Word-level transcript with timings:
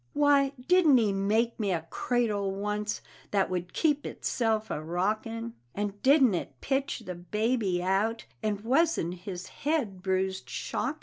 Why, 0.13 0.53
didn't 0.67 0.97
he 0.97 1.13
make 1.13 1.59
me 1.59 1.71
a 1.71 1.85
cradle 1.91 2.49
once 2.49 3.01
that 3.29 3.51
would 3.51 3.71
keep 3.71 4.03
itself 4.03 4.71
a 4.71 4.81
rockin', 4.81 5.53
And 5.75 6.01
didn't 6.01 6.33
it 6.33 6.59
pitch 6.59 7.01
the 7.05 7.13
baby 7.13 7.83
out, 7.83 8.25
and 8.41 8.61
wasn't 8.61 9.13
his 9.13 9.45
head 9.61 10.01
bruised 10.01 10.49
shockin'? 10.49 10.99